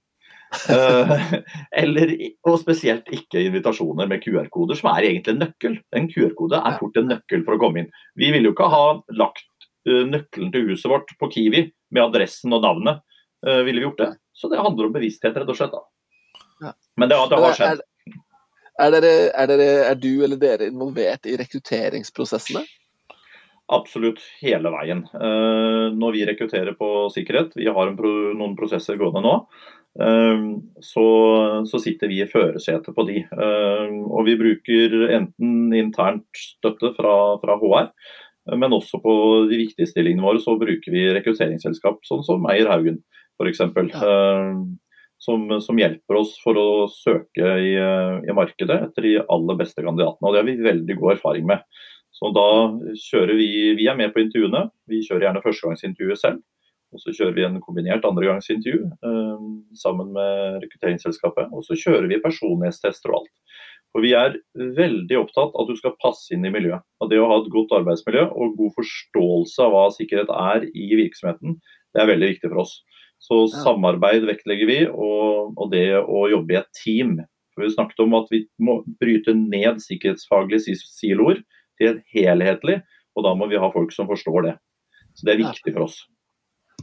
[0.70, 1.35] uh,
[1.83, 2.14] eller,
[2.46, 5.79] og spesielt ikke invitasjoner med QR-koder, som er egentlig en nøkkel.
[5.90, 7.92] En QR-kode er fort en nøkkel for å komme inn.
[8.14, 8.87] Vi ville jo ikke ha
[9.18, 9.49] lagt
[9.90, 13.03] uh, nøkkelen til huset vårt på Kiwi med adressen og navnet.
[13.42, 14.12] Uh, ville vi gjort det?
[14.31, 15.75] Så det handler om bevissthet, rett og slett.
[15.75, 15.88] da.
[16.96, 17.87] Men det, det har skjedd.
[18.81, 22.62] Er, dere, er, dere, er, du eller dere involvert i rekrutteringsprosessene?
[23.70, 25.05] Absolutt hele veien.
[25.12, 29.35] Uh, når vi rekrutterer på sikkerhet, vi har noen prosesser gående nå,
[30.01, 30.49] uh,
[30.83, 31.07] så,
[31.68, 33.20] så, sitter vi i førersetet på de.
[33.37, 37.92] Uh, og vi bruker enten internt støtte fra, fra HR,
[38.57, 39.14] men også på
[39.51, 43.03] de viktige stillingene våre så bruker vi rekrutteringsselskap, sånn som Meyer Haugen
[43.37, 43.61] f.eks.
[43.92, 44.14] Ja
[45.20, 50.24] som, som, hjelper oss for å søke i, i, markedet etter de aller beste kandidatene.
[50.24, 51.66] og Det har vi veldig god erfaring med.
[52.11, 52.46] Så da
[52.98, 54.68] kjører Vi vi er med på intervjuene.
[54.88, 56.40] Vi kjører gjerne førstegangsintervjuet selv.
[56.90, 59.44] Og så kjører vi en kombinert andregangsintervju eh,
[59.78, 61.52] sammen med rekrutteringsselskapet.
[61.54, 63.37] Og så kjører vi personlighetstester og alt.
[63.90, 66.83] For Vi er veldig opptatt av at du skal passe inn i miljøet.
[67.02, 70.88] og Det å ha et godt arbeidsmiljø og god forståelse av hva sikkerhet er i
[70.98, 71.59] virksomheten,
[71.94, 72.76] det er veldig viktig for oss.
[73.20, 77.18] Så samarbeid vektlegger vi, og, og, det å jobbe i et team.
[77.52, 81.42] For Vi snakket om at vi må bryte ned sikkerhetsfaglige siloer
[81.80, 82.80] til et helhetlig,
[83.16, 84.54] og da må vi ha folk som forstår det.
[85.14, 86.00] Så Det er viktig for oss.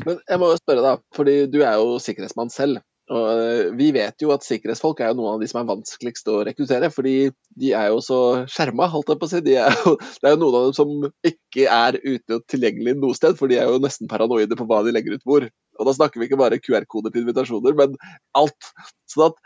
[0.05, 2.83] Men jeg må jo spørre da, fordi du er jo sikkerhetsmann selv.
[3.07, 6.27] Og eh, vi vet jo at sikkerhetsfolk er jo noen av de som er vanskeligst
[6.31, 8.19] å rekruttere, fordi de er jo så
[8.51, 9.41] skjerma, holdt jeg på å si.
[9.45, 10.91] De er jo, det er jo noen av dem som
[11.31, 14.81] ikke er ute og tilgjengelig noe sted, for de er jo nesten paranoide på hva
[14.85, 15.47] de legger ut hvor.
[15.77, 17.95] Og da snakker vi ikke bare QR-koder til invitasjoner, men
[18.37, 18.71] alt.
[19.09, 19.37] Så at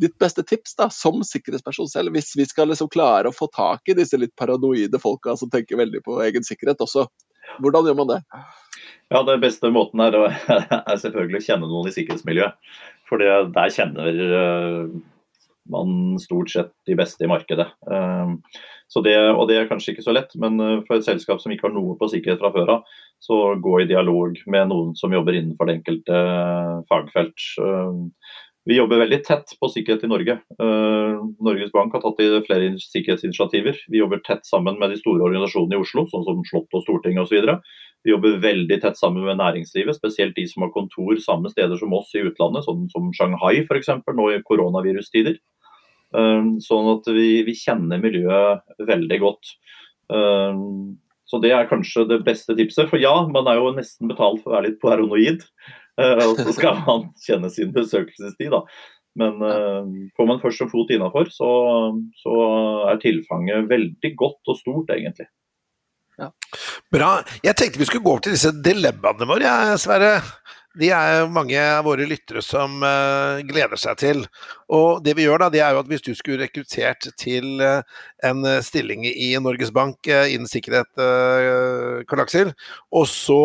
[0.00, 3.90] ditt beste tips da, som sikkerhetsperson selv, hvis vi skal liksom klare å få tak
[3.90, 7.06] i disse litt paranoide folka som tenker veldig på egen sikkerhet også,
[7.60, 8.20] hvordan gjør man det?
[9.10, 10.16] Ja, Det beste måten er,
[10.92, 12.74] er selvfølgelig å kjenne noen i sikkerhetsmiljøet.
[13.10, 14.92] For der kjenner eh,
[15.70, 17.66] man stort sett de beste i markedet.
[18.90, 21.40] Eh, så det, og det er kanskje ikke så lett, men eh, for et selskap
[21.40, 22.84] som ikke har noe på sikkerhet fra før av,
[23.20, 26.20] så gå i dialog med noen som jobber innenfor det enkelte
[26.88, 27.44] fagfelt.
[28.68, 30.34] Vi jobber veldig tett på sikkerhet i Norge.
[31.42, 33.76] Norges Bank har tatt i flere sikkerhetsinitiativer.
[33.92, 37.24] Vi jobber tett sammen med de store organisasjonene i Oslo, sånn som Slott og Stortinget
[37.24, 37.48] osv.
[38.04, 41.92] Vi jobber veldig tett sammen med næringslivet, spesielt de som har kontor samme steder som
[41.96, 43.92] oss i utlandet, sånn som Shanghai f.eks.
[44.16, 45.36] nå i koronavirustider.
[46.10, 49.52] Uh, sånn at vi, vi, kjenner miljøet veldig godt.
[50.10, 50.58] Uh,
[51.30, 52.88] så Det er kanskje det beste tipset.
[52.90, 55.44] For ja, man er jo nesten betalt for å være litt paranoid.
[56.00, 58.64] Eh, og så skal man kjenne sin besøkelsestid, da.
[59.20, 59.82] Men uh,
[60.14, 61.48] får man først en fot innafor, så,
[62.22, 62.34] så,
[62.92, 65.26] er tilfanget veldig godt og stort, egentlig.
[66.20, 66.30] Ja.
[66.94, 67.10] Bra.
[67.42, 70.12] Jeg tenkte vi skulle gå over til disse dilemmaene våre, Sverre.
[70.78, 74.22] De er mange av våre lyttere som uh, gleder seg til.
[74.70, 77.82] Og det vi gjør da, det er jo at hvis du skulle rekruttert til uh,
[78.22, 80.90] en stilling i Norges Bank innen sikkerhet,
[82.06, 82.54] Karl Aksel,
[82.94, 83.42] og så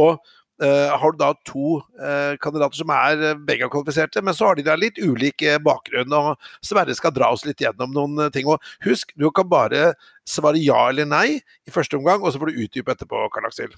[0.63, 4.55] Uh, har du da to uh, kandidater som er uh, begge kvalifiserte, men så har
[4.55, 6.13] de da litt ulik bakgrunn.
[6.15, 8.47] og Sverre skal dra oss litt gjennom noen ting.
[8.47, 9.91] og Husk, du kan bare
[10.23, 13.75] svare ja eller nei i første omgang, og så får du utdype etterpå, Karl Aksel.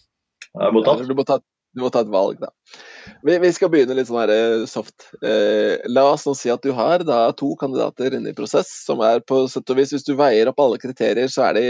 [0.54, 1.42] Ja, du, må ta,
[1.78, 2.50] du, må ta, et valg, da.
[3.26, 5.12] Vi, vi skal begynne litt sånn her soft.
[5.88, 9.22] la oss nå si at du har da to kandidater inne i prosess, som er
[9.24, 11.68] på sett og vis Hvis du veier opp alle kriterier, så er de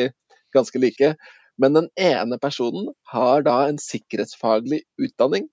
[0.56, 1.14] ganske like.
[1.62, 5.48] Men den ene personen har da en sikkerhetsfaglig utdanning,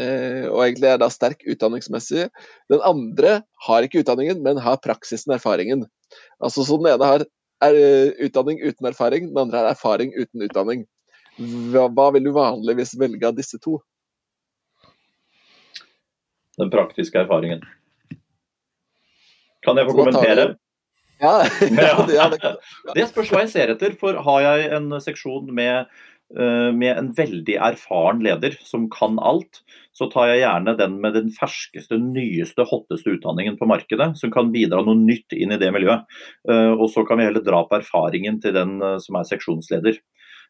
[0.00, 2.28] eh, og egentlig er da sterk utdanningsmessig.
[2.72, 5.86] Den andre har ikke utdanningen, men har praksisen, erfaringen.
[6.40, 7.24] Altså Så den ene har
[7.64, 7.80] er,
[8.20, 10.84] utdanning uten erfaring, den andre har erfaring uten utdanning.
[11.36, 13.80] Hva, hva vil du vanligvis velge av disse to?
[16.60, 17.64] Den praktiske erfaringen.
[19.66, 20.54] Kan jeg få kommentere?
[21.18, 22.26] Ja, ja,
[22.92, 23.96] det, spørs hva jeg ser etter.
[24.00, 25.88] For har jeg en seksjon med,
[26.36, 29.62] eh, med, en veldig erfaren leder som kan alt,
[29.96, 34.52] så tar jeg gjerne den med den ferskeste, nyeste, hotteste utdanningen på markedet, som kan
[34.52, 36.04] bidra noe nytt inn i det miljøet.
[36.50, 40.02] Eh, og så kan vi heller dra på erfaringen til den eh, som er seksjonsleder.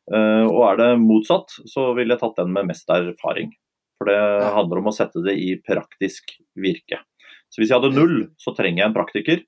[0.07, 3.49] Og er det motsatt, så ville jeg tatt den med mest erfaring.
[4.07, 7.01] For det handler om å sette det i praktisk virke.
[7.51, 9.45] Så hvis jeg hadde null, så trenger jeg en praktiker.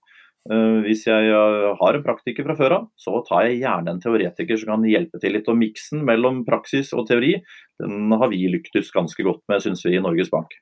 [0.49, 4.01] Uh, hvis jeg uh, har en praktiker fra før av, så tar jeg gjerne en
[4.01, 5.51] teoretiker som kan hjelpe til litt.
[5.51, 7.35] Og miksen mellom praksis og teori,
[7.83, 10.57] den har vi lyktes ganske godt med, syns vi i Norges Bank.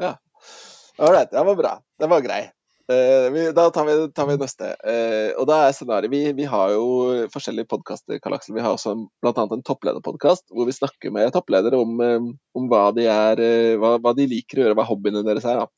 [0.00, 0.14] Ja,
[0.98, 1.30] ålreit.
[1.34, 1.74] Det var bra.
[2.00, 2.42] Det var grei.
[2.90, 4.72] Uh, vi, da tar vi, tar vi neste.
[4.82, 6.86] Uh, og da er scenariet vi, vi, har jo
[7.30, 8.56] forskjellige podkaster, Karl Aksel.
[8.56, 9.44] Vi har også bl.a.
[9.46, 13.94] en topplederpodkast hvor vi snakker med toppledere om, um, om hva, de er, uh, hva,
[14.02, 15.62] hva, de liker å gjøre, hva hobbyene deres er.
[15.62, 15.68] Da.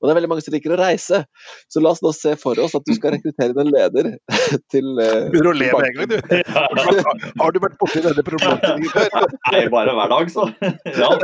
[0.00, 1.22] Og det er veldig mange som liker å reise.
[1.70, 4.10] Så la oss nå se for oss at du skal rekruttere en leder
[4.72, 6.18] til Begynner å le med en gang, du.
[7.44, 9.30] Har du vært borti denne problemstillingen før?
[9.54, 10.48] Nei, bare hver dag, så.
[10.98, 11.14] Ja.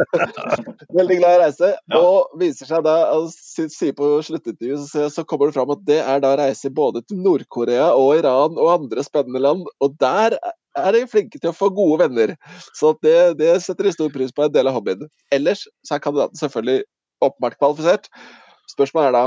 [0.95, 1.75] Veldig glad i å reise.
[1.75, 2.01] Ja.
[2.01, 2.97] Og viser seg da,
[3.35, 7.23] sier på sluttintervjuet, så, så kommer det fram at det er da reiser både til
[7.25, 9.65] Nord-Korea og Iran og andre spennende land.
[9.81, 10.37] Og der
[10.77, 12.35] er de flinke til å få gode venner.
[12.77, 15.09] Så det, det setter de stor pris på en del av hobbyen.
[15.35, 16.85] Ellers så er kandidaten selvfølgelig
[17.25, 18.11] åpenbart kvalifisert.
[18.71, 19.25] Spørsmålet er da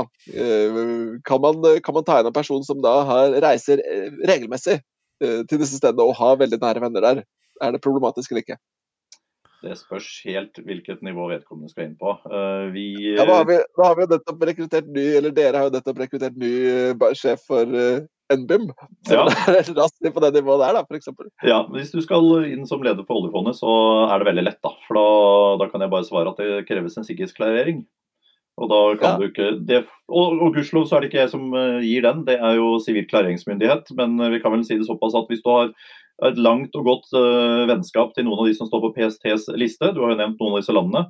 [1.28, 3.82] kan man, kan man ta inn en person som da har, reiser
[4.26, 4.80] regelmessig
[5.20, 7.22] til disse stedene og har veldig nære venner der.
[7.62, 8.58] Er det problematisk eller ikke?
[9.64, 12.12] Det spørs helt hvilket nivå vedkommende skal inn på.
[12.74, 12.84] Vi,
[13.16, 16.02] ja, da, har vi, da har vi nettopp rekruttert ny, eller Dere har jo nettopp
[16.02, 16.52] rekruttert ny
[17.16, 17.72] sjef for
[18.32, 18.70] NBIM.
[19.06, 19.24] Så ja.
[19.80, 21.10] raskt på det nivået der, da, f.eks.
[21.46, 23.72] Ja, hvis du skal inn som leder på oljefondet, så
[24.10, 24.62] er det veldig lett.
[24.66, 24.72] da.
[24.86, 25.06] For da,
[25.62, 27.84] da kan jeg bare svare at det kreves en sikkerhetsklarering.
[28.56, 29.16] Og da kan ja.
[29.20, 31.50] du ikke det, Og, og gudskjelov så er det ikke jeg som
[31.84, 33.92] gir den, det er jo sivil klareringsmyndighet.
[33.98, 35.74] Men vi kan vel si det såpass at hvis du har
[36.24, 39.92] et langt og godt uh, vennskap til noen av de som står på PSTs liste,
[39.92, 41.04] du har jo nevnt noen av disse landene,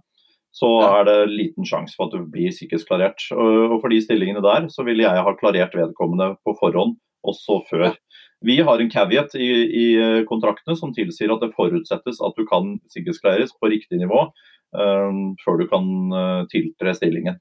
[0.57, 0.89] så ja.
[0.99, 3.29] er det liten sjanse for at du blir sikkerhetsklarert.
[3.37, 7.61] Og, og for de stillingene der så vil jeg ha klarert vedkommende på forhånd, også
[7.69, 7.91] før.
[7.91, 8.23] Ja.
[8.47, 9.87] Vi har en caveat i, i,
[10.29, 15.61] kontraktene som tilsier at det forutsettes at du kan sikkerhetsklareres på riktig nivå uh, før
[15.61, 17.39] du kan eh, tiltre stillingen.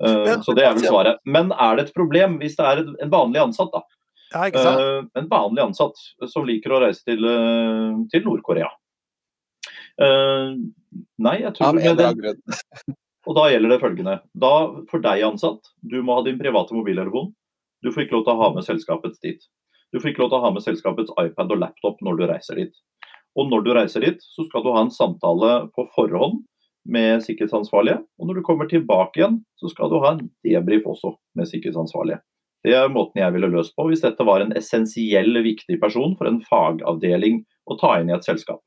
[0.00, 1.18] Så det er vel svaret.
[1.28, 3.82] Men er det et problem hvis det er en vanlig ansatt, da?
[4.30, 4.80] Ja, ikke sant?
[4.80, 5.98] Ehm, en vanlig ansatt
[6.30, 8.70] som liker å reise til, eh, til Nord-Korea.
[10.00, 12.36] Nei, jeg tror ja, det,
[13.28, 14.14] Og da gjelder det følgende.
[14.32, 14.52] Da,
[14.90, 17.34] for deg ansatt, du må ha din private mobiltelefon.
[17.84, 19.44] Du får ikke lov til å ha med selskapets dit.
[19.92, 22.62] Du får ikke lov til å ha med selskapets iPad og laptop når du reiser
[22.62, 22.72] dit.
[23.38, 26.40] Og når du reiser dit, så skal du ha en samtale på forhånd
[26.90, 28.00] med sikkerhetsansvarlige.
[28.18, 32.22] Og når du kommer tilbake igjen, så skal du ha en debrief også med sikkerhetsansvarlige.
[32.66, 36.28] Det er måten jeg ville løst på hvis dette var en essensiell viktig person for
[36.28, 38.60] en fagavdeling å ta inn i et selskap.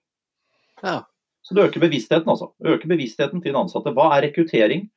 [0.82, 1.04] Ja.
[1.44, 2.54] Så det øker bevisstheten, altså.
[2.64, 3.92] Øker bevisstheten til den ansatte.
[3.96, 4.88] Hva er rekruttering?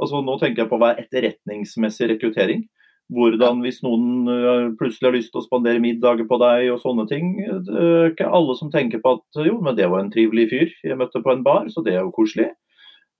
[0.00, 2.64] Altså, nå tenker jeg på hva er etterretningsmessig rekruttering.
[3.10, 7.06] Hvordan hvis noen eh, plutselig har lyst til å spandere middager på deg og sånne
[7.10, 7.32] ting.
[7.66, 10.74] Det er ikke alle som tenker på at jo, men det var en trivelig fyr
[10.86, 12.50] jeg møtte på en bar, så det er jo koselig.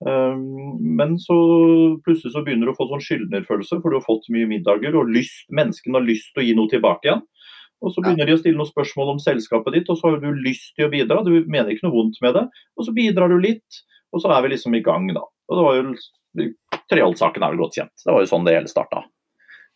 [0.01, 1.35] Um, men så
[2.05, 5.11] plutselig så begynner du å få sånn skyldnerfølelse, for du har fått mye middager, og
[5.13, 7.23] lyst, menneskene har lyst til å gi noe tilbake igjen.
[7.81, 10.29] Og så begynner de å stille noen spørsmål om selskapet ditt, og så har du
[10.37, 11.23] lyst til å bidra.
[11.25, 12.45] Du mener ikke noe vondt med det,
[12.77, 13.81] og så bidrar du litt.
[14.11, 15.23] Og så er vi liksom i gang, da.
[15.49, 16.49] Og det var jo
[16.91, 18.03] Treholt-saken er vel godt kjent.
[18.03, 19.01] Det var jo sånn det hele starta.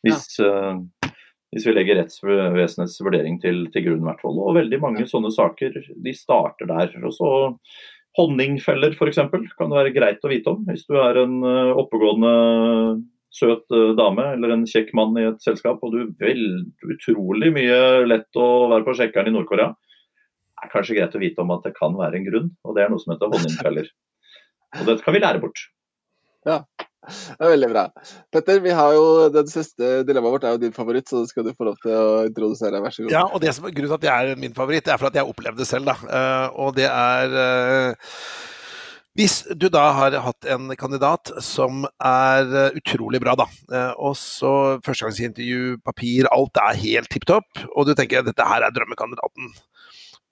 [0.06, 0.52] Hvis, ja.
[0.72, 1.10] uh,
[1.56, 4.40] hvis vi legger rettsvesenets vurdering til, til grunn, i hvert fall.
[4.44, 6.94] Og veldig mange sånne saker de starter der.
[7.02, 7.32] Og så
[8.16, 9.20] Honningfeller f.eks.
[9.28, 10.64] kan det være greit å vite om.
[10.70, 12.32] Hvis du er en uh, oppegående
[13.36, 16.46] søt uh, dame eller en kjekk mann i et selskap, og du vel
[16.88, 19.74] utrolig mye lett å være på sjekkeren i Nord-Korea,
[20.64, 22.52] er kanskje greit å vite om at det kan være en grunn.
[22.64, 23.92] Og det er noe som heter honningfeller.
[24.80, 25.68] Og dette kan vi lære bort.
[26.48, 26.62] Ja,
[27.06, 27.86] det er veldig bra.
[28.34, 31.54] Petter, vi har jo den siste dilemmaet vårt er jo din favoritt, så skal du
[31.56, 32.82] få lov til å introdusere.
[32.84, 33.14] Vær så god.
[33.14, 35.12] Ja, og det som, er Grunnen til at det er min favoritt, det er for
[35.12, 35.90] at jeg opplevde det selv.
[35.90, 35.96] da.
[36.06, 38.18] Uh, og det er uh,
[39.16, 43.46] hvis du da har hatt en kandidat som er uh, utrolig bra, da,
[43.96, 44.52] og så
[44.84, 49.54] førstegangsintervju, papir, alt er helt tipp topp, og du tenker at dette her er drømmekandidaten.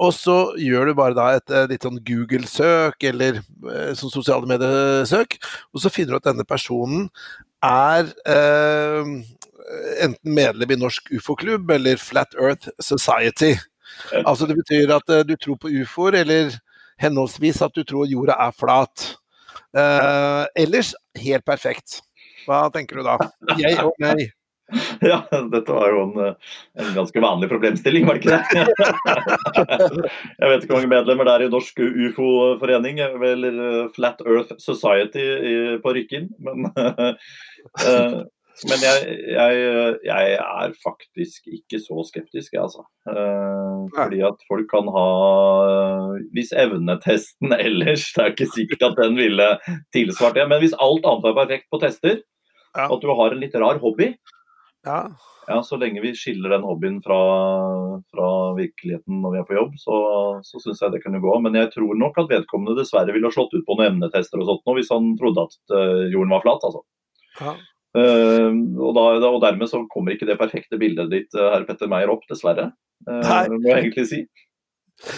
[0.03, 4.49] Og så gjør du bare da et, et litt sånn Google-søk eller eh, sånn sosiale
[4.49, 5.37] medier-søk,
[5.71, 7.07] og så finner du at denne personen
[7.63, 9.13] er eh,
[10.03, 13.53] enten medlem i Norsk ufo-klubb eller Flat Earth Society.
[14.25, 16.51] Altså det betyr at eh, du tror på ufoer, eller
[17.01, 19.09] henholdsvis at du tror jorda er flat.
[19.77, 20.93] Eh, ellers
[21.23, 22.01] helt perfekt.
[22.43, 23.17] Hva tenker du da?
[23.59, 24.33] Jeg og nei.
[25.03, 25.19] Ja,
[25.51, 26.35] dette var jo en,
[26.79, 28.43] en, ganske vanlig problemstilling, var det ikke det?
[30.39, 35.25] Jeg vet ikke hvor mange medlemmer det er i Norsk ufo-forening, eller Flat Earth Society
[35.83, 36.31] på Rykkinn.
[36.43, 38.23] Men uh,
[38.69, 38.97] Men jeg,
[39.33, 39.61] jeg,
[40.05, 42.83] jeg, er faktisk ikke så skeptisk, jeg, altså.
[43.09, 45.07] Uh, fordi at folk kan ha
[46.35, 49.47] Hvis evnetesten ellers Det er ikke sikkert at den ville
[49.95, 50.45] tilsvart det.
[50.51, 52.21] Men hvis alt annet er perfekt på tester,
[52.77, 54.13] og at du har en litt rar hobby,
[54.85, 54.99] ja.
[55.47, 57.19] ja så lenge vi skiller den hobbyen fra,
[58.11, 59.99] fra virkeligheten når vi er på jobb, så,
[60.45, 61.35] så syns jeg det kunne gå.
[61.45, 64.49] Men jeg tror nok at vedkommende dessverre ville ha slått ut på noen emnetester og
[64.49, 66.67] sånt nå, hvis han trodde at uh, jorden var flat.
[66.69, 66.83] altså.
[67.41, 67.55] Ja.
[67.93, 68.49] Uh,
[68.81, 72.11] og, da, og, dermed så kommer ikke det perfekte bildet ditt uh, herr Petter Meyer
[72.13, 72.71] opp, dessverre.
[73.05, 73.21] Uh,
[73.53, 74.23] må jeg egentlig si.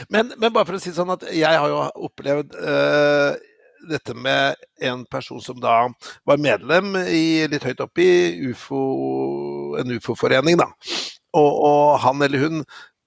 [0.09, 3.35] Men, men, bare for å si sånn at jeg har jo opplevd uh,
[3.85, 5.85] dette med en person som da
[6.25, 8.81] var medlem i, litt høyt oppe i UFO,
[9.81, 10.71] en ufo-forening, da.
[11.35, 12.65] Og, og, han eller hun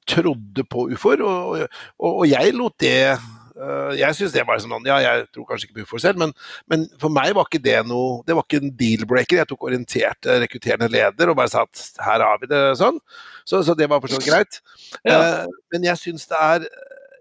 [0.09, 1.67] trodde på ufoer, og,
[1.99, 5.69] og, og jeg lot det uh, Jeg syns det var sånn Ja, jeg tror kanskje
[5.69, 6.33] ikke på ufoer selv, men,
[6.71, 9.43] men, for meg var ikke det noe Det var ikke en deal-breaker.
[9.43, 13.01] Jeg tok orienterte rekrutterende leder og bare sa at her har vi det sånn.
[13.49, 14.63] Så, så det var for greit.
[15.05, 15.45] Ja.
[15.45, 16.69] Uh, men jeg syns det er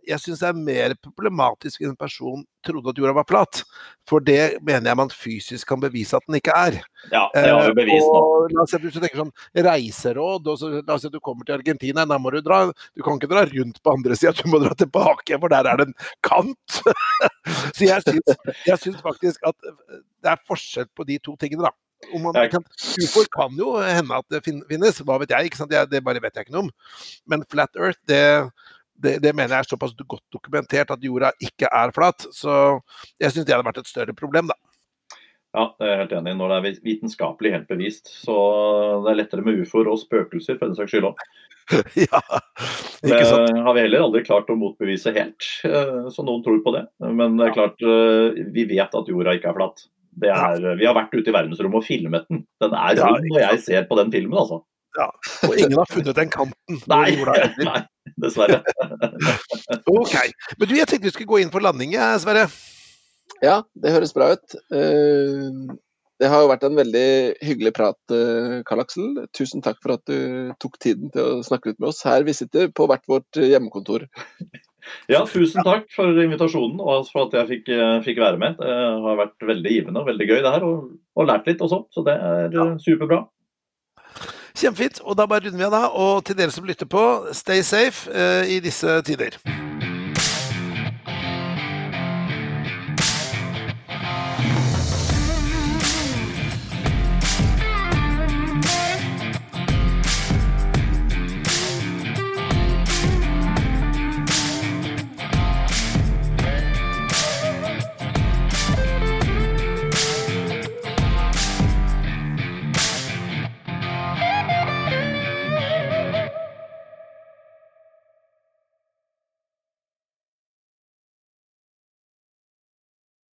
[0.08, 3.62] jeg syns det er mer problematisk hvis en person trodde at jorda var flat.
[4.08, 6.80] For det mener jeg man fysisk kan bevise at den ikke er.
[7.12, 8.22] Ja, det har vi bevist nå.
[8.22, 11.16] Og, la oss si at du tenker sånn reiseråd, og så, la oss si at
[11.16, 14.20] du kommer til Argentina, da må du dra Du kan ikke dra rundt på andre
[14.20, 16.80] sida, du må dra tilbake, for der er det en kant.
[17.76, 21.76] så jeg syns, faktisk at det er forskjell på de to tingene, da.
[22.14, 22.64] Man, kan,
[23.02, 25.50] UFO kan jo hende at det finnes, hva vet jeg.
[25.50, 25.74] ikke sant?
[25.90, 26.74] Det bare vet jeg ikke noe om.
[27.28, 28.22] Men Flat Earth, det
[29.04, 32.28] det, det, mener jeg er såpass godt dokumentert at jorda ikke er flat.
[32.34, 32.54] Så
[33.22, 34.58] jeg syns det hadde vært et større problem, da.
[35.56, 36.36] Ja, jeg er helt enig.
[36.38, 38.12] Når det er vitenskapelig helt bevist.
[38.26, 38.38] Så
[39.06, 41.28] det er lettere med ufoer og spøkelser for den saks skyld òg.
[42.00, 42.22] ja,
[43.04, 43.50] ikke sant.
[43.52, 46.86] Det har vi heller aldri klart å motbevise helt, eh, så noen tror på det.
[47.04, 49.84] Men det er klart, eh, vi vet at jorda ikke er flat.
[50.18, 52.46] Er, vi har vært ute i verdensrommet og filmet den.
[52.64, 54.64] Den er rund når jeg ser på den filmen, altså.
[54.98, 55.12] Ja,
[55.48, 56.80] Og ingen har funnet den kanten.
[56.92, 57.16] nei,
[57.70, 57.82] nei,
[58.20, 58.62] dessverre.
[60.00, 60.16] ok.
[60.60, 62.48] Men du, jeg tenkte vi skulle gå inn for landing, Sverre.
[63.44, 64.56] Ja, det høres bra ut.
[64.74, 65.76] Eh,
[66.18, 67.10] det har jo vært en veldig
[67.46, 69.12] hyggelig prat, eh, Karl Aksel.
[69.38, 72.34] Tusen takk for at du tok tiden til å snakke ut med oss her vi
[72.34, 74.08] sitter på hvert vårt hjemmekontor.
[75.12, 78.54] Ja, tusen takk for invitasjonen og for at jeg fikk, eh, fikk være med.
[78.60, 81.82] Det har vært veldig givende og veldig gøy det her, og, og lært litt også.
[81.92, 82.68] Så det er ja.
[82.80, 83.26] superbra.
[84.58, 85.02] Kjempefint.
[85.06, 85.84] Og da bare runder vi av da.
[85.94, 87.04] Og til dere som lytter på,
[87.38, 89.38] stay safe uh, i disse tider.